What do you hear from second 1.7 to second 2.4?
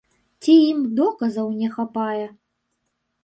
хапае?